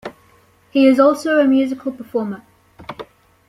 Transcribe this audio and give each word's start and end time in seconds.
He 0.71 0.87
is 0.87 0.99
also 0.99 1.37
a 1.37 1.45
musical 1.45 1.91
performer. 1.91 2.41